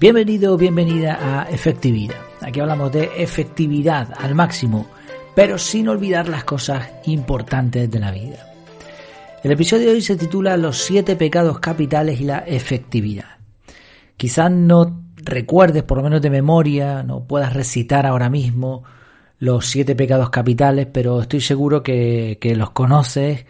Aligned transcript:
Bienvenido 0.00 0.54
o 0.54 0.56
bienvenida 0.56 1.18
a 1.20 1.50
Efectividad. 1.50 2.16
Aquí 2.40 2.58
hablamos 2.58 2.90
de 2.90 3.10
efectividad 3.18 4.08
al 4.16 4.34
máximo, 4.34 4.86
pero 5.34 5.58
sin 5.58 5.88
olvidar 5.88 6.26
las 6.26 6.44
cosas 6.44 6.88
importantes 7.04 7.90
de 7.90 7.98
la 7.98 8.10
vida. 8.10 8.46
El 9.44 9.52
episodio 9.52 9.88
de 9.88 9.96
hoy 9.96 10.00
se 10.00 10.16
titula 10.16 10.56
Los 10.56 10.78
siete 10.78 11.16
pecados 11.16 11.58
capitales 11.58 12.18
y 12.18 12.24
la 12.24 12.38
efectividad. 12.38 13.40
Quizás 14.16 14.50
no 14.50 15.02
recuerdes, 15.16 15.82
por 15.82 15.98
lo 15.98 16.04
menos 16.04 16.22
de 16.22 16.30
memoria, 16.30 17.02
no 17.02 17.24
puedas 17.24 17.52
recitar 17.52 18.06
ahora 18.06 18.30
mismo 18.30 18.84
los 19.38 19.66
siete 19.66 19.94
pecados 19.94 20.30
capitales, 20.30 20.88
pero 20.90 21.20
estoy 21.20 21.42
seguro 21.42 21.82
que, 21.82 22.38
que 22.40 22.56
los 22.56 22.70
conoces 22.70 23.44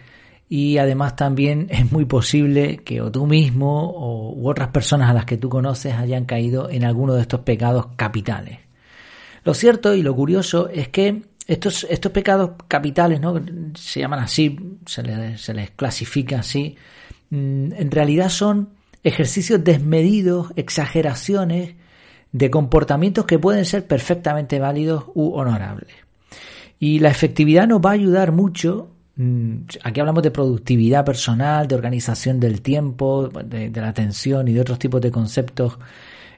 y 0.52 0.78
además 0.78 1.14
también 1.14 1.68
es 1.70 1.90
muy 1.90 2.04
posible 2.04 2.78
que 2.78 3.00
o 3.00 3.10
tú 3.10 3.26
mismo 3.26 3.88
o, 3.88 4.34
u 4.34 4.50
otras 4.50 4.68
personas 4.68 5.08
a 5.08 5.14
las 5.14 5.24
que 5.24 5.38
tú 5.38 5.48
conoces 5.48 5.94
hayan 5.94 6.26
caído 6.26 6.68
en 6.68 6.84
alguno 6.84 7.14
de 7.14 7.22
estos 7.22 7.40
pecados 7.40 7.86
capitales. 7.96 8.58
Lo 9.44 9.54
cierto 9.54 9.94
y 9.94 10.02
lo 10.02 10.14
curioso 10.14 10.68
es 10.68 10.88
que 10.88 11.22
estos, 11.46 11.86
estos 11.88 12.12
pecados 12.12 12.50
capitales, 12.68 13.20
¿no? 13.20 13.40
se 13.74 14.00
llaman 14.00 14.18
así, 14.18 14.58
se 14.84 15.02
les, 15.02 15.40
se 15.40 15.54
les 15.54 15.70
clasifica 15.70 16.40
así, 16.40 16.76
mm, 17.30 17.72
en 17.72 17.90
realidad 17.90 18.28
son 18.28 18.70
ejercicios 19.02 19.64
desmedidos, 19.64 20.52
exageraciones 20.56 21.76
de 22.32 22.50
comportamientos 22.50 23.24
que 23.24 23.38
pueden 23.38 23.64
ser 23.64 23.86
perfectamente 23.86 24.58
válidos 24.58 25.04
u 25.14 25.32
honorables. 25.32 25.94
Y 26.78 26.98
la 26.98 27.08
efectividad 27.08 27.66
nos 27.66 27.80
va 27.80 27.90
a 27.90 27.94
ayudar 27.94 28.32
mucho 28.32 28.90
aquí 29.82 30.00
hablamos 30.00 30.22
de 30.22 30.30
productividad 30.30 31.04
personal, 31.04 31.68
de 31.68 31.74
organización 31.74 32.40
del 32.40 32.62
tiempo, 32.62 33.28
de, 33.28 33.70
la 33.70 33.88
atención 33.88 34.48
y 34.48 34.52
de 34.52 34.60
otros 34.60 34.78
tipos 34.78 35.00
de 35.00 35.10
conceptos 35.10 35.78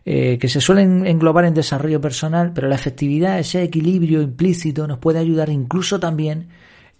eh, 0.04 0.36
que 0.40 0.48
se 0.48 0.60
suelen 0.60 1.06
englobar 1.06 1.44
en 1.44 1.54
desarrollo 1.54 2.00
personal, 2.00 2.52
pero 2.52 2.68
la 2.68 2.74
efectividad, 2.74 3.38
ese 3.38 3.62
equilibrio 3.62 4.20
implícito, 4.20 4.86
nos 4.86 4.98
puede 4.98 5.20
ayudar 5.20 5.48
incluso 5.48 6.00
también 6.00 6.48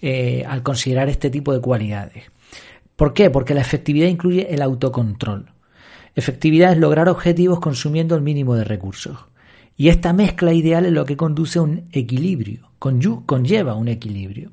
eh, 0.00 0.44
al 0.46 0.62
considerar 0.62 1.08
este 1.08 1.30
tipo 1.30 1.52
de 1.52 1.60
cualidades. 1.60 2.24
¿Por 2.94 3.12
qué? 3.12 3.30
Porque 3.30 3.54
la 3.54 3.62
efectividad 3.62 4.06
incluye 4.06 4.54
el 4.54 4.62
autocontrol. 4.62 5.50
Efectividad 6.14 6.72
es 6.72 6.78
lograr 6.78 7.08
objetivos 7.08 7.58
consumiendo 7.58 8.14
el 8.14 8.22
mínimo 8.22 8.54
de 8.54 8.64
recursos. 8.64 9.18
Y 9.76 9.88
esta 9.88 10.12
mezcla 10.12 10.52
ideal 10.52 10.86
es 10.86 10.92
lo 10.92 11.04
que 11.04 11.16
conduce 11.16 11.58
a 11.58 11.62
un 11.62 11.88
equilibrio, 11.92 12.70
conlleva 12.78 13.74
un 13.74 13.88
equilibrio. 13.88 14.52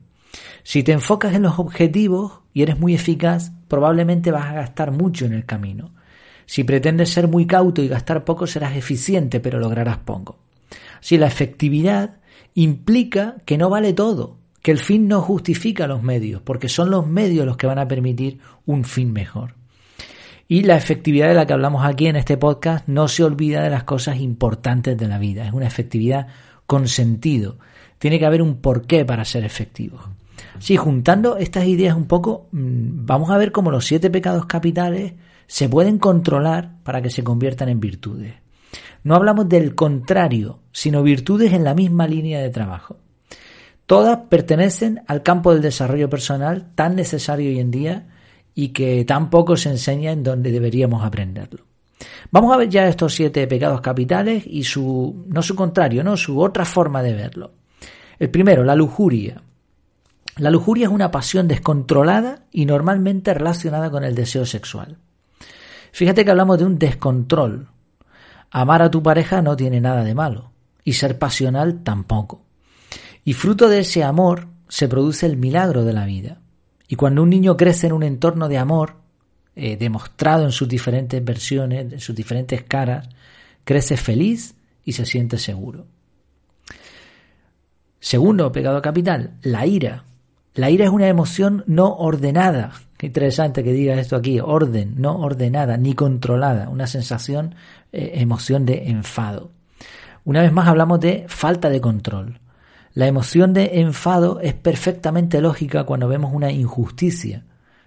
Si 0.64 0.84
te 0.84 0.92
enfocas 0.92 1.34
en 1.34 1.44
los 1.44 1.60
objetivos 1.60 2.40
y 2.54 2.62
eres 2.62 2.80
muy 2.80 2.94
eficaz, 2.94 3.52
probablemente 3.68 4.32
vas 4.32 4.46
a 4.46 4.54
gastar 4.54 4.92
mucho 4.92 5.26
en 5.26 5.34
el 5.34 5.46
camino. 5.46 5.92
Si 6.46 6.64
pretendes 6.64 7.10
ser 7.10 7.28
muy 7.28 7.46
cauto 7.46 7.82
y 7.82 7.88
gastar 7.88 8.26
poco, 8.26 8.48
serás 8.48 8.76
eficiente, 8.76 9.40
pero 9.40 9.60
lograrás 9.60 9.98
poco. 9.98 10.40
Si 11.00 11.18
la 11.18 11.28
efectividad 11.28 12.18
implica 12.56 13.38
que 13.46 13.58
no 13.58 13.70
vale 13.70 13.94
todo, 13.94 14.38
que 14.62 14.72
el 14.72 14.80
fin 14.80 15.08
no 15.08 15.22
justifica 15.22 15.88
los 15.88 16.04
medios, 16.04 16.42
porque 16.42 16.68
son 16.68 16.90
los 16.90 17.08
medios 17.08 17.46
los 17.46 17.58
que 17.58 17.68
van 17.68 17.80
a 17.80 17.88
permitir 17.88 18.40
un 18.66 18.84
fin 18.84 19.14
mejor. 19.14 19.56
Y 20.48 20.64
la 20.64 20.76
efectividad 20.76 21.28
de 21.28 21.36
la 21.36 21.46
que 21.46 21.54
hablamos 21.54 21.86
aquí 21.86 22.08
en 22.08 22.16
este 22.16 22.36
podcast 22.36 22.88
no 22.88 23.08
se 23.08 23.24
olvida 23.24 23.62
de 23.62 23.70
las 23.70 23.84
cosas 23.84 24.18
importantes 24.18 24.98
de 24.98 25.08
la 25.08 25.20
vida. 25.20 25.46
Es 25.46 25.54
una 25.54 25.68
efectividad 25.68 26.28
con 26.66 26.88
sentido. 26.88 27.60
Tiene 28.00 28.18
que 28.18 28.26
haber 28.26 28.42
un 28.42 28.60
porqué 28.60 29.06
para 29.06 29.26
ser 29.26 29.44
efectivo. 29.44 30.00
Sí, 30.60 30.78
juntando 30.78 31.38
estas 31.38 31.66
ideas 31.66 31.96
un 31.96 32.06
poco, 32.06 32.48
mm, 32.52 33.06
vamos 33.06 33.30
a 33.30 33.38
ver 33.38 33.52
cómo 33.52 33.72
los 33.72 33.86
siete 33.86 34.10
pecados 34.10 34.46
capitales 34.46 35.14
se 35.48 35.70
pueden 35.70 35.98
controlar 35.98 36.82
para 36.84 37.02
que 37.02 37.10
se 37.10 37.24
conviertan 37.24 37.70
en 37.70 37.80
virtudes. 37.80 38.36
No 39.04 39.16
hablamos 39.16 39.50
del 39.50 39.76
contrario, 39.76 40.60
sino 40.72 41.04
virtudes 41.04 41.54
en 41.54 41.64
la 41.64 41.74
misma 41.74 42.08
línea 42.08 42.40
de 42.40 42.50
trabajo. 42.50 42.98
Todas 43.86 44.20
pertenecen 44.30 45.02
al 45.08 45.24
campo 45.24 45.52
del 45.52 45.64
desarrollo 45.64 46.10
personal 46.10 46.72
tan 46.76 46.96
necesario 46.96 47.50
hoy 47.50 47.60
en 47.60 47.72
día 47.72 48.08
y 48.54 48.70
que 48.70 49.04
tan 49.06 49.30
poco 49.30 49.58
se 49.58 49.70
enseña 49.70 50.12
en 50.12 50.22
donde 50.22 50.52
deberíamos 50.52 51.04
aprenderlo. 51.04 51.66
Vamos 52.32 52.54
a 52.54 52.58
ver 52.58 52.70
ya 52.70 52.88
estos 52.88 53.16
siete 53.16 53.48
pecados 53.48 53.82
capitales 53.82 54.44
y 54.46 54.64
su, 54.64 55.26
no 55.28 55.42
su 55.42 55.56
contrario, 55.56 56.04
no, 56.04 56.16
su 56.16 56.40
otra 56.40 56.66
forma 56.66 57.02
de 57.02 57.14
verlo. 57.14 57.54
El 58.20 58.30
primero, 58.30 58.64
la 58.64 58.76
lujuria. 58.76 59.42
La 60.40 60.50
lujuria 60.50 60.88
es 60.88 60.92
una 60.92 61.12
pasión 61.12 61.50
descontrolada 61.50 62.46
y 62.52 62.66
normalmente 62.66 63.34
relacionada 63.34 63.92
con 63.92 64.06
el 64.06 64.16
deseo 64.16 64.46
sexual. 64.46 64.98
Fíjate 65.92 66.24
que 66.24 66.32
hablamos 66.32 66.58
de 66.58 66.66
un 66.66 66.80
descontrol. 66.80 67.68
Amar 68.50 68.82
a 68.82 68.90
tu 68.90 69.04
pareja 69.04 69.42
no 69.42 69.58
tiene 69.58 69.82
nada 69.82 70.04
de 70.04 70.16
malo 70.16 70.52
y 70.86 70.94
ser 70.94 71.20
pasional 71.20 71.84
tampoco. 71.84 72.46
Y 73.26 73.34
fruto 73.34 73.68
de 73.68 73.80
ese 73.80 74.04
amor 74.04 74.48
se 74.70 74.88
produce 74.88 75.26
el 75.26 75.36
milagro 75.36 75.84
de 75.84 75.94
la 75.94 76.06
vida. 76.06 76.40
Y 76.88 76.96
cuando 76.96 77.22
un 77.22 77.30
niño 77.30 77.58
crece 77.58 77.88
en 77.88 77.94
un 77.94 78.04
entorno 78.04 78.48
de 78.48 78.58
amor, 78.58 78.96
eh, 79.58 79.76
demostrado 79.76 80.46
en 80.46 80.54
sus 80.54 80.70
diferentes 80.70 81.24
versiones, 81.24 81.92
en 81.92 82.00
sus 82.00 82.16
diferentes 82.16 82.64
caras, 82.64 83.10
crece 83.66 83.98
feliz 83.98 84.56
y 84.86 84.94
se 84.94 85.06
siente 85.06 85.38
seguro. 85.38 85.86
Segundo 88.00 88.52
pecado 88.54 88.82
capital, 88.82 89.34
la 89.42 89.66
ira. 89.66 90.06
La 90.56 90.70
ira 90.70 90.86
es 90.86 90.92
una 90.92 91.08
emoción 91.08 91.64
no 91.68 91.96
ordenada. 91.96 92.74
Qué 92.98 93.08
interesante 93.08 93.64
que 93.64 93.72
diga 93.72 93.96
esto 93.96 94.16
aquí, 94.16 94.40
orden, 94.40 94.96
no 94.98 95.18
ordenada, 95.20 95.78
ni 95.78 95.94
controlada, 95.94 96.70
una 96.70 96.88
sensación, 96.88 97.56
eh, 97.92 98.12
emoción 98.16 98.66
de 98.66 98.90
enfado. 98.90 99.52
Una 100.26 100.42
vez 100.42 100.52
más 100.52 100.68
hablamos 100.68 101.00
de 101.00 101.26
falta 101.28 101.70
de 101.70 101.80
control. 101.80 102.40
La 102.94 103.08
emoción 103.08 103.54
de 103.54 103.80
enfado 103.80 104.40
es 104.42 104.54
perfectamente 104.54 105.40
lógica 105.40 105.86
cuando 105.86 106.08
vemos 106.08 106.34
una 106.34 106.52
injusticia. 106.52 107.44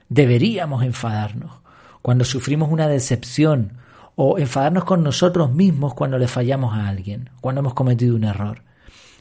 Deberíamos 0.09 0.83
enfadarnos. 0.85 1.61
Cuando 2.01 2.25
sufrimos 2.25 2.71
una 2.71 2.89
decepción 2.89 3.73
o 4.15 4.39
enfadarnos 4.39 4.85
con 4.85 5.03
nosotros 5.03 5.53
mismos 5.53 5.95
cuando 5.95 6.19
le 6.19 6.29
fallamos 6.29 6.75
a 6.75 6.89
alguien, 6.89 7.31
cuando 7.41 7.61
hemos 7.61 7.75
cometido 7.75 8.17
un 8.17 8.25
error. 8.25 8.63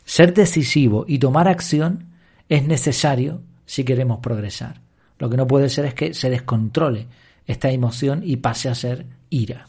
Ser 0.06 0.34
decisivo 0.34 1.06
y 1.08 1.20
tomar 1.20 1.48
acción 1.48 2.11
es 2.52 2.68
necesario 2.68 3.44
si 3.66 3.86
queremos 3.86 4.20
progresar. 4.20 4.82
Lo 5.20 5.30
que 5.30 5.38
no 5.38 5.48
puede 5.48 5.70
ser 5.70 5.86
es 5.86 5.94
que 5.94 6.14
se 6.14 6.30
descontrole 6.30 7.08
esta 7.48 7.72
emoción 7.72 8.24
y 8.26 8.36
pase 8.36 8.68
a 8.68 8.76
ser 8.76 9.06
ira. 9.30 9.68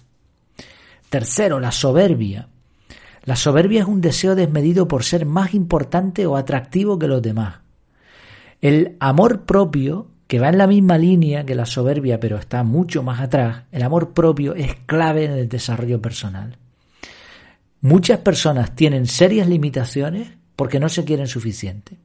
Tercero, 1.09 1.60
la 1.60 1.70
soberbia. 1.70 2.48
La 3.22 3.37
soberbia 3.37 3.82
es 3.82 3.87
un 3.87 4.00
deseo 4.00 4.34
desmedido 4.34 4.88
por 4.88 5.04
ser 5.04 5.26
más 5.26 5.54
importante 5.54 6.26
o 6.26 6.37
atractivo 6.37 6.98
que 6.98 7.06
los 7.06 7.22
demás. 7.22 7.60
El 8.60 8.97
amor 8.99 9.43
propio, 9.43 10.09
que 10.26 10.41
va 10.41 10.49
en 10.49 10.59
la 10.59 10.66
misma 10.66 10.99
línea 10.99 11.47
que 11.47 11.54
la 11.54 11.66
soberbia, 11.66 12.19
pero 12.19 12.37
está 12.37 12.64
mucho 12.64 13.04
más 13.04 13.20
atrás, 13.20 13.62
el 13.70 13.84
amor 13.84 14.12
propio 14.12 14.56
es 14.56 14.75
clave 14.87 15.26
en 15.26 15.32
el 15.32 15.49
desarrollo 15.49 16.03
personal. 16.03 16.59
Muchas 17.81 18.19
personas 18.19 18.75
tienen 18.75 19.06
serias 19.06 19.47
limitaciones 19.47 20.32
porque 20.56 20.81
no 20.81 20.88
se 20.88 21.04
quieren 21.04 21.28
suficiente. 21.28 22.01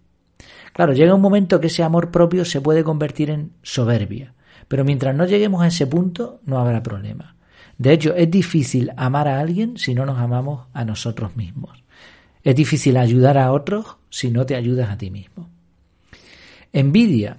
Claro, 0.78 0.94
llega 0.94 1.16
un 1.16 1.22
momento 1.22 1.60
que 1.60 1.68
ese 1.68 1.82
amor 1.82 2.12
propio 2.12 2.46
se 2.46 2.62
puede 2.62 2.84
convertir 2.84 3.32
en 3.32 3.52
soberbia, 3.64 4.36
pero 4.68 4.86
mientras 4.86 5.16
no 5.16 5.26
lleguemos 5.26 5.64
a 5.64 5.68
ese 5.70 5.88
punto 5.88 6.40
no 6.46 6.60
habrá 6.60 6.84
problema. 6.84 7.36
De 7.80 7.94
hecho, 7.94 8.14
es 8.14 8.30
difícil 8.30 8.92
amar 8.96 9.28
a 9.28 9.40
alguien 9.40 9.78
si 9.78 9.96
no 9.96 10.06
nos 10.06 10.20
amamos 10.20 10.68
a 10.74 10.86
nosotros 10.86 11.36
mismos. 11.36 11.84
Es 12.44 12.56
difícil 12.56 12.96
ayudar 12.98 13.40
a 13.40 13.54
otros 13.54 13.98
si 14.12 14.30
no 14.30 14.46
te 14.46 14.56
ayudas 14.56 14.92
a 14.92 15.00
ti 15.00 15.10
mismo. 15.10 15.50
Envidia. 16.72 17.38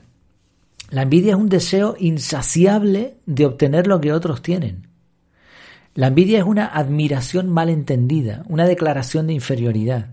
La 0.90 1.02
envidia 1.02 1.34
es 1.34 1.38
un 1.38 1.48
deseo 1.48 1.94
insaciable 1.96 3.18
de 3.24 3.46
obtener 3.46 3.86
lo 3.86 4.00
que 4.00 4.12
otros 4.12 4.42
tienen. 4.42 4.88
La 5.94 6.08
envidia 6.08 6.38
es 6.38 6.44
una 6.44 6.66
admiración 6.66 7.48
mal 7.48 7.68
entendida, 7.68 8.42
una 8.48 8.66
declaración 8.66 9.28
de 9.28 9.34
inferioridad. 9.34 10.08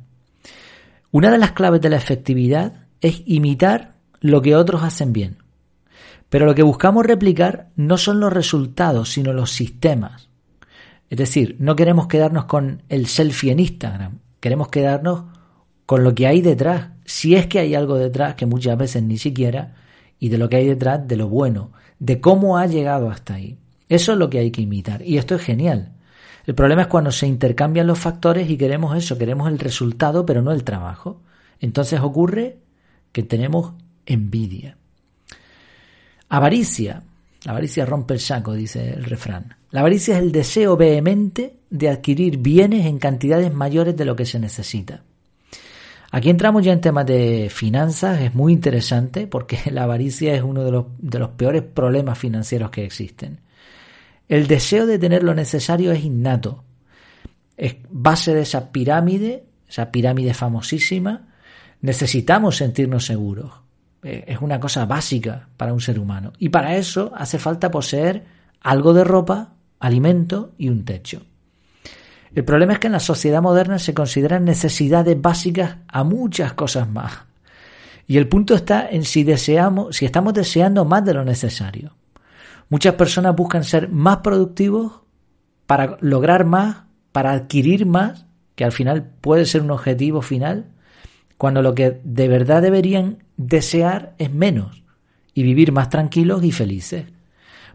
Una 1.09 1.31
de 1.31 1.39
las 1.39 1.53
claves 1.53 1.81
de 1.81 1.89
la 1.89 1.97
efectividad 1.97 2.84
es 3.01 3.23
imitar 3.25 3.95
lo 4.21 4.41
que 4.41 4.55
otros 4.55 4.83
hacen 4.83 5.13
bien. 5.13 5.37
Pero 6.29 6.45
lo 6.45 6.55
que 6.55 6.63
buscamos 6.63 7.05
replicar 7.05 7.69
no 7.75 7.97
son 7.97 8.19
los 8.19 8.33
resultados, 8.33 9.09
sino 9.09 9.33
los 9.33 9.51
sistemas. 9.51 10.29
Es 11.09 11.17
decir, 11.17 11.55
no 11.59 11.75
queremos 11.75 12.07
quedarnos 12.07 12.45
con 12.45 12.81
el 12.89 13.07
selfie 13.07 13.51
en 13.51 13.59
Instagram, 13.59 14.19
queremos 14.39 14.69
quedarnos 14.69 15.25
con 15.85 16.03
lo 16.03 16.15
que 16.15 16.27
hay 16.27 16.41
detrás, 16.41 16.89
si 17.05 17.35
es 17.35 17.45
que 17.45 17.59
hay 17.59 17.75
algo 17.75 17.95
detrás 17.95 18.35
que 18.35 18.47
muchas 18.47 18.77
veces 18.77 19.03
ni 19.03 19.17
siquiera, 19.17 19.75
y 20.19 20.29
de 20.29 20.37
lo 20.37 20.49
que 20.49 20.57
hay 20.57 20.67
detrás 20.67 21.07
de 21.07 21.15
lo 21.15 21.29
bueno, 21.29 21.71
de 21.99 22.19
cómo 22.19 22.57
ha 22.57 22.65
llegado 22.65 23.09
hasta 23.09 23.35
ahí. 23.35 23.59
Eso 23.87 24.13
es 24.13 24.17
lo 24.17 24.29
que 24.29 24.39
hay 24.39 24.49
que 24.49 24.63
imitar, 24.63 25.03
y 25.03 25.17
esto 25.19 25.35
es 25.35 25.43
genial. 25.43 25.93
El 26.45 26.55
problema 26.55 26.83
es 26.83 26.87
cuando 26.87 27.11
se 27.11 27.27
intercambian 27.27 27.87
los 27.87 27.99
factores 27.99 28.49
y 28.49 28.57
queremos 28.57 28.97
eso, 28.97 29.17
queremos 29.17 29.47
el 29.47 29.59
resultado, 29.59 30.25
pero 30.25 30.41
no 30.41 30.51
el 30.51 30.63
trabajo. 30.63 31.21
Entonces 31.59 31.99
ocurre 32.01 32.57
que 33.15 33.23
tenemos 33.23 33.71
envidia. 34.05 34.75
Avaricia. 36.27 37.01
La 37.45 37.53
avaricia 37.53 37.85
rompe 37.85 38.13
el 38.13 38.19
saco, 38.19 38.51
dice 38.51 38.89
el 38.89 39.05
refrán. 39.05 39.55
La 39.71 39.79
avaricia 39.79 40.17
es 40.17 40.21
el 40.21 40.33
deseo 40.33 40.75
vehemente 40.75 41.55
de 41.69 41.87
adquirir 41.87 42.39
bienes 42.39 42.85
en 42.85 42.99
cantidades 42.99 43.53
mayores 43.53 43.95
de 43.95 44.03
lo 44.03 44.17
que 44.17 44.25
se 44.25 44.37
necesita. 44.37 45.03
Aquí 46.11 46.29
entramos 46.29 46.65
ya 46.65 46.73
en 46.73 46.81
temas 46.81 47.05
de 47.05 47.49
finanzas, 47.49 48.19
es 48.19 48.35
muy 48.35 48.51
interesante 48.51 49.27
porque 49.27 49.59
la 49.71 49.83
avaricia 49.83 50.35
es 50.35 50.43
uno 50.43 50.65
de 50.65 50.71
los, 50.71 50.85
de 50.97 51.19
los 51.19 51.29
peores 51.29 51.61
problemas 51.61 52.19
financieros 52.19 52.69
que 52.69 52.83
existen. 52.83 53.39
El 54.27 54.47
deseo 54.47 54.85
de 54.85 54.99
tener 54.99 55.23
lo 55.23 55.33
necesario 55.33 55.93
es 55.93 56.03
innato, 56.03 56.65
es 57.55 57.77
base 57.89 58.33
de 58.33 58.41
esa 58.41 58.73
pirámide, 58.73 59.45
esa 59.69 59.89
pirámide 59.89 60.33
famosísima, 60.33 61.29
necesitamos 61.85 62.57
sentirnos 62.57 63.05
seguros. 63.05 63.51
Eh, 64.03 64.25
es 64.27 64.41
una 64.41 64.59
cosa 64.59 64.85
básica 64.85 65.47
para 65.57 65.73
un 65.73 65.81
ser 65.81 65.99
humano. 65.99 66.33
Y 66.37 66.49
para 66.49 66.75
eso 66.75 67.11
hace 67.15 67.39
falta 67.39 67.71
poseer 67.71 68.25
algo 68.61 68.93
de 68.93 69.03
ropa, 69.03 69.53
alimento 69.79 70.53
y 70.57 70.69
un 70.69 70.85
techo. 70.85 71.21
El 72.33 72.43
problema 72.43 72.73
es 72.73 72.79
que 72.79 72.87
en 72.87 72.93
la 72.93 72.99
sociedad 72.99 73.41
moderna 73.41 73.79
se 73.79 73.93
consideran 73.93 74.43
necesidades 74.43 75.19
básicas 75.21 75.77
a 75.87 76.03
muchas 76.03 76.53
cosas 76.53 76.89
más. 76.89 77.13
Y 78.07 78.17
el 78.17 78.27
punto 78.27 78.55
está 78.55 78.89
en 78.89 79.03
si 79.03 79.23
deseamos, 79.23 79.95
si 79.95 80.05
estamos 80.05 80.33
deseando 80.33 80.85
más 80.85 81.05
de 81.05 81.13
lo 81.13 81.23
necesario. 81.23 81.95
Muchas 82.69 82.95
personas 82.95 83.35
buscan 83.35 83.63
ser 83.63 83.89
más 83.89 84.17
productivos 84.17 85.01
para 85.65 85.97
lograr 86.01 86.45
más, 86.45 86.83
para 87.11 87.31
adquirir 87.31 87.85
más, 87.85 88.25
que 88.55 88.65
al 88.65 88.71
final 88.71 89.11
puede 89.21 89.45
ser 89.45 89.61
un 89.61 89.71
objetivo 89.71 90.21
final, 90.21 90.65
cuando 91.37 91.61
lo 91.61 91.75
que 91.75 91.99
de 92.03 92.27
verdad 92.27 92.61
deberían 92.61 93.23
desear 93.37 94.15
es 94.17 94.31
menos 94.31 94.83
y 95.33 95.43
vivir 95.43 95.71
más 95.71 95.89
tranquilos 95.89 96.43
y 96.43 96.51
felices. 96.51 97.05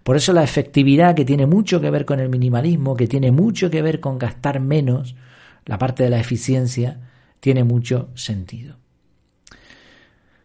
Por 0.02 0.16
eso 0.16 0.32
la 0.32 0.42
efectividad, 0.42 1.14
que 1.14 1.24
tiene 1.24 1.46
mucho 1.46 1.80
que 1.80 1.90
ver 1.90 2.06
con 2.06 2.20
el 2.20 2.30
minimalismo, 2.30 2.96
que 2.96 3.06
tiene 3.06 3.30
mucho 3.30 3.70
que 3.70 3.82
ver 3.82 4.00
con 4.00 4.18
gastar 4.18 4.60
menos, 4.60 5.14
la 5.66 5.78
parte 5.78 6.02
de 6.02 6.10
la 6.10 6.18
eficiencia, 6.18 7.00
tiene 7.38 7.64
mucho 7.64 8.08
sentido. 8.14 8.76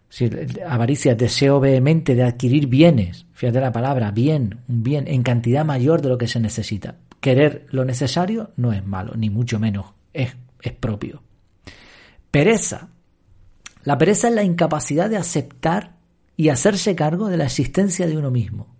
Si 0.10 0.30
avaricia, 0.66 1.16
deseo 1.16 1.60
vehemente 1.60 2.16
de 2.16 2.24
adquirir 2.24 2.68
bienes, 2.68 3.26
fíjate 3.34 3.60
la 3.60 3.72
palabra, 3.72 4.12
bien, 4.12 4.60
un 4.68 4.84
bien 4.84 5.08
en 5.08 5.24
cantidad 5.24 5.66
mayor 5.66 6.02
de 6.02 6.10
lo 6.10 6.18
que 6.18 6.28
se 6.28 6.40
necesita. 6.40 6.96
Querer 7.20 7.66
lo 7.72 7.86
necesario 7.86 8.52
no 8.56 8.72
es 8.72 8.86
malo, 8.86 9.14
ni 9.16 9.30
mucho 9.30 9.60
menos, 9.60 9.88
es, 10.14 10.36
es 10.62 10.74
propio. 10.74 11.24
Pereza. 12.32 12.90
La 13.86 14.00
pereza 14.00 14.28
es 14.28 14.34
la 14.34 14.44
incapacidad 14.44 15.10
de 15.12 15.18
aceptar 15.18 15.96
y 16.36 16.50
hacerse 16.50 16.96
cargo 16.96 17.30
de 17.30 17.38
la 17.38 17.46
existencia 17.46 18.08
de 18.08 18.18
uno 18.18 18.32
mismo. 18.32 18.76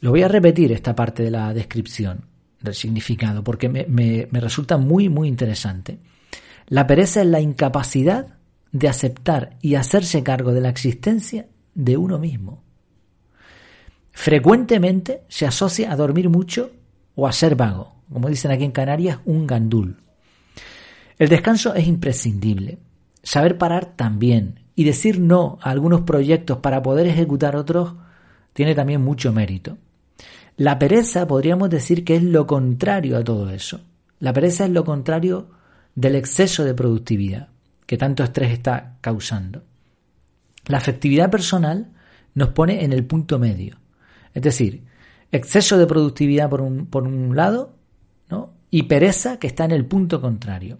Lo 0.00 0.10
voy 0.10 0.22
a 0.22 0.28
repetir 0.28 0.72
esta 0.72 0.96
parte 0.96 1.22
de 1.22 1.30
la 1.30 1.52
descripción 1.52 2.24
del 2.60 2.74
significado 2.74 3.44
porque 3.44 3.68
me, 3.68 4.26
resulta 4.32 4.78
muy, 4.78 5.10
muy 5.10 5.28
interesante. 5.28 5.98
La 6.66 6.86
pereza 6.86 7.20
es 7.20 7.26
la 7.26 7.40
incapacidad 7.40 8.38
de 8.72 8.88
aceptar 8.88 9.58
y 9.60 9.74
hacerse 9.74 10.22
cargo 10.22 10.52
de 10.52 10.62
la 10.62 10.70
existencia 10.70 11.46
de 11.74 11.96
uno 11.98 12.18
mismo. 12.18 12.64
Frecuentemente 14.12 15.24
se 15.28 15.46
asocia 15.46 15.92
a 15.92 15.96
dormir 15.96 16.30
mucho 16.30 16.72
o 17.14 17.26
a 17.26 17.32
ser 17.32 17.54
vago, 17.54 17.96
como 18.10 18.30
dicen 18.30 18.50
aquí 18.50 18.64
en 18.64 18.72
Canarias, 18.72 19.18
un 19.26 19.46
gandul. 19.46 20.02
El 21.18 21.28
descanso 21.28 21.74
es 21.74 21.86
imprescindible. 21.86 22.78
Saber 23.24 23.58
parar 23.58 23.96
también 23.96 24.60
y 24.76 24.84
decir 24.84 25.18
no 25.18 25.58
a 25.62 25.70
algunos 25.70 26.02
proyectos 26.02 26.58
para 26.58 26.82
poder 26.82 27.06
ejecutar 27.08 27.56
otros 27.56 27.94
tiene 28.52 28.76
también 28.76 29.02
mucho 29.02 29.32
mérito. 29.32 29.78
La 30.56 30.78
pereza 30.78 31.26
podríamos 31.26 31.70
decir 31.70 32.04
que 32.04 32.14
es 32.14 32.22
lo 32.22 32.46
contrario 32.46 33.16
a 33.16 33.24
todo 33.24 33.50
eso. 33.50 33.80
La 34.20 34.32
pereza 34.32 34.64
es 34.64 34.70
lo 34.70 34.84
contrario 34.84 35.48
del 35.96 36.14
exceso 36.14 36.64
de 36.64 36.74
productividad 36.74 37.48
que 37.86 37.96
tanto 37.96 38.22
estrés 38.22 38.52
está 38.52 38.96
causando. 39.00 39.62
La 40.66 40.78
afectividad 40.78 41.30
personal 41.30 41.90
nos 42.34 42.50
pone 42.50 42.84
en 42.84 42.92
el 42.92 43.04
punto 43.04 43.38
medio. 43.38 43.78
Es 44.32 44.42
decir, 44.42 44.84
exceso 45.32 45.78
de 45.78 45.86
productividad 45.86 46.48
por 46.48 46.60
un, 46.60 46.86
por 46.86 47.04
un 47.04 47.36
lado 47.36 47.74
¿no? 48.30 48.52
y 48.70 48.84
pereza 48.84 49.38
que 49.38 49.46
está 49.46 49.64
en 49.64 49.72
el 49.72 49.86
punto 49.86 50.20
contrario. 50.20 50.78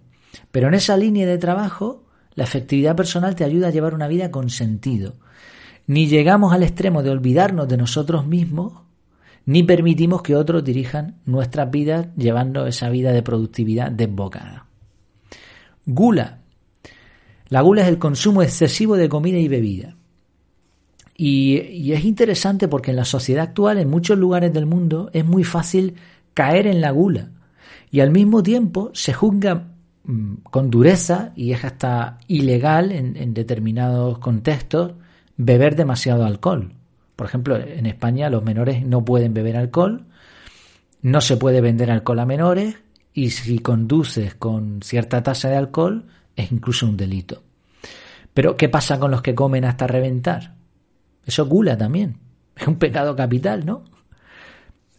Pero 0.51 0.67
en 0.67 0.73
esa 0.73 0.97
línea 0.97 1.27
de 1.27 1.37
trabajo, 1.37 2.05
la 2.35 2.43
afectividad 2.43 2.95
personal 2.95 3.35
te 3.35 3.43
ayuda 3.43 3.67
a 3.67 3.71
llevar 3.71 3.93
una 3.93 4.07
vida 4.07 4.29
con 4.29 4.49
sentido. 4.49 5.13
Ni 5.87 6.07
llegamos 6.07 6.53
al 6.53 6.63
extremo 6.63 7.01
de 7.01 7.09
olvidarnos 7.09 7.67
de 7.67 7.77
nosotros 7.77 8.27
mismos, 8.27 8.73
ni 9.45 9.63
permitimos 9.63 10.21
que 10.21 10.35
otros 10.35 10.63
dirijan 10.63 11.19
nuestras 11.25 11.69
vidas 11.71 12.07
llevando 12.17 12.65
esa 12.67 12.89
vida 12.89 13.13
de 13.13 13.21
productividad 13.21 13.91
desbocada. 13.91 14.65
Gula. 15.85 16.39
La 17.49 17.61
gula 17.61 17.83
es 17.83 17.87
el 17.87 17.99
consumo 17.99 18.41
excesivo 18.41 18.97
de 18.97 19.07
comida 19.07 19.37
y 19.37 19.47
bebida. 19.47 19.95
Y, 21.15 21.61
y, 21.61 21.93
es 21.93 22.03
interesante 22.03 22.67
porque 22.67 22.89
en 22.89 22.97
la 22.97 23.05
sociedad 23.05 23.43
actual, 23.43 23.77
en 23.77 23.89
muchos 23.89 24.17
lugares 24.17 24.51
del 24.51 24.65
mundo, 24.65 25.09
es 25.13 25.23
muy 25.23 25.45
fácil 25.45 25.95
caer 26.33 26.67
en 26.67 26.81
la 26.81 26.91
gula. 26.91 27.29
Y 27.91 28.01
al 28.01 28.11
mismo 28.11 28.43
tiempo 28.43 28.89
se 28.93 29.13
juzga 29.13 29.74
con 30.43 30.69
dureza, 30.69 31.31
y 31.35 31.51
es 31.51 31.63
hasta 31.63 32.19
ilegal 32.27 32.91
en, 32.91 33.17
en 33.17 33.33
determinados 33.33 34.19
contextos, 34.19 34.93
beber 35.37 35.75
demasiado 35.75 36.25
alcohol. 36.25 36.73
Por 37.15 37.27
ejemplo, 37.27 37.57
en 37.57 37.85
España 37.85 38.29
los 38.29 38.43
menores 38.43 38.85
no 38.85 39.05
pueden 39.05 39.33
beber 39.33 39.57
alcohol, 39.57 40.05
no 41.01 41.21
se 41.21 41.37
puede 41.37 41.61
vender 41.61 41.91
alcohol 41.91 42.19
a 42.19 42.25
menores 42.25 42.75
y 43.13 43.29
si 43.29 43.59
conduces 43.59 44.35
con 44.35 44.81
cierta 44.81 45.23
tasa 45.23 45.49
de 45.49 45.55
alcohol 45.55 46.05
es 46.35 46.51
incluso 46.51 46.85
un 46.85 46.97
delito. 46.97 47.43
Pero 48.33 48.57
¿qué 48.57 48.67
pasa 48.67 48.99
con 48.99 49.11
los 49.11 49.21
que 49.21 49.33
comen 49.33 49.63
hasta 49.63 49.87
reventar? 49.87 50.55
Eso 51.25 51.45
gula 51.45 51.77
también. 51.77 52.17
Es 52.55 52.67
un 52.67 52.75
pecado 52.75 53.15
capital, 53.15 53.65
¿no? 53.65 53.83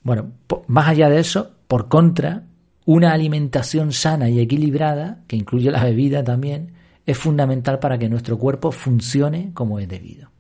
Bueno, 0.02 0.32
más 0.68 0.88
allá 0.88 1.10
de 1.10 1.20
eso, 1.20 1.52
por 1.68 1.88
contra, 1.88 2.44
una 2.86 3.12
alimentación 3.12 3.92
sana 3.92 4.30
y 4.30 4.40
equilibrada, 4.40 5.24
que 5.26 5.36
incluye 5.36 5.70
la 5.70 5.84
bebida 5.84 6.24
también, 6.24 6.72
es 7.04 7.18
fundamental 7.18 7.78
para 7.80 7.98
que 7.98 8.08
nuestro 8.08 8.38
cuerpo 8.38 8.72
funcione 8.72 9.50
como 9.52 9.78
es 9.78 9.88
debido. 9.88 10.30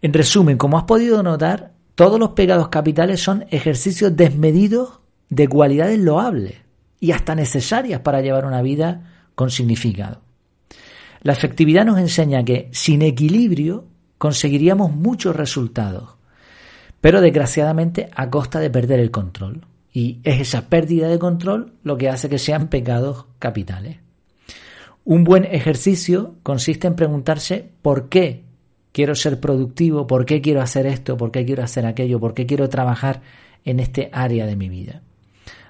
En 0.00 0.12
resumen, 0.12 0.56
como 0.56 0.78
has 0.78 0.84
podido 0.84 1.22
notar, 1.22 1.72
todos 1.96 2.20
los 2.20 2.30
pecados 2.30 2.68
capitales 2.68 3.20
son 3.20 3.44
ejercicios 3.50 4.16
desmedidos 4.16 5.00
de 5.28 5.48
cualidades 5.48 5.98
loables 5.98 6.54
y 7.00 7.10
hasta 7.10 7.34
necesarias 7.34 8.00
para 8.00 8.20
llevar 8.20 8.46
una 8.46 8.62
vida 8.62 9.28
con 9.34 9.50
significado. 9.50 10.22
La 11.22 11.32
efectividad 11.32 11.84
nos 11.84 11.98
enseña 11.98 12.44
que 12.44 12.70
sin 12.72 13.02
equilibrio 13.02 13.86
conseguiríamos 14.18 14.92
muchos 14.92 15.34
resultados, 15.34 16.14
pero 17.00 17.20
desgraciadamente 17.20 18.08
a 18.14 18.30
costa 18.30 18.60
de 18.60 18.70
perder 18.70 19.00
el 19.00 19.10
control. 19.10 19.66
Y 19.92 20.20
es 20.24 20.40
esa 20.40 20.68
pérdida 20.68 21.08
de 21.08 21.18
control 21.18 21.72
lo 21.82 21.96
que 21.96 22.08
hace 22.08 22.28
que 22.28 22.38
sean 22.38 22.68
pecados 22.68 23.26
capitales. 23.38 23.98
Un 25.04 25.24
buen 25.24 25.44
ejercicio 25.44 26.34
consiste 26.42 26.86
en 26.86 26.94
preguntarse 26.94 27.70
por 27.80 28.08
qué 28.08 28.44
quiero 28.92 29.14
ser 29.14 29.40
productivo, 29.40 30.06
por 30.06 30.26
qué 30.26 30.40
quiero 30.40 30.60
hacer 30.60 30.86
esto, 30.86 31.16
por 31.16 31.30
qué 31.30 31.44
quiero 31.46 31.62
hacer 31.62 31.86
aquello, 31.86 32.20
por 32.20 32.34
qué 32.34 32.46
quiero 32.46 32.68
trabajar 32.68 33.22
en 33.64 33.80
este 33.80 34.10
área 34.12 34.46
de 34.46 34.56
mi 34.56 34.68
vida. 34.68 35.02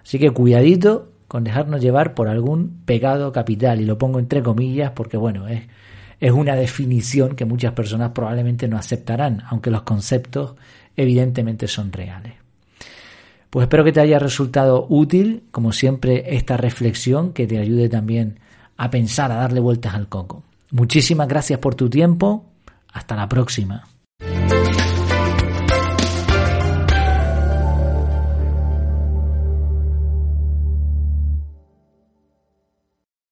Así 0.02 0.18
que 0.18 0.30
cuidadito 0.30 1.12
con 1.28 1.44
dejarnos 1.44 1.82
llevar 1.82 2.14
por 2.14 2.28
algún 2.28 2.80
pecado 2.86 3.30
capital, 3.32 3.80
y 3.80 3.84
lo 3.84 3.98
pongo 3.98 4.18
entre 4.18 4.42
comillas 4.42 4.92
porque, 4.92 5.18
bueno, 5.18 5.46
es, 5.46 5.62
es 6.20 6.32
una 6.32 6.56
definición 6.56 7.36
que 7.36 7.44
muchas 7.44 7.74
personas 7.74 8.12
probablemente 8.12 8.66
no 8.66 8.78
aceptarán, 8.78 9.42
aunque 9.48 9.70
los 9.70 9.82
conceptos 9.82 10.54
evidentemente 10.96 11.68
son 11.68 11.92
reales. 11.92 12.32
Pues 13.50 13.64
espero 13.64 13.84
que 13.84 13.92
te 13.92 14.00
haya 14.00 14.18
resultado 14.18 14.86
útil, 14.88 15.44
como 15.50 15.72
siempre, 15.72 16.36
esta 16.36 16.56
reflexión 16.56 17.32
que 17.32 17.46
te 17.46 17.58
ayude 17.58 17.88
también 17.88 18.40
a 18.76 18.90
pensar, 18.90 19.32
a 19.32 19.36
darle 19.36 19.60
vueltas 19.60 19.94
al 19.94 20.08
coco. 20.08 20.42
Muchísimas 20.70 21.28
gracias 21.28 21.58
por 21.58 21.74
tu 21.74 21.88
tiempo 21.88 22.44
hasta 22.92 23.16
la 23.16 23.28
próxima. 23.28 23.84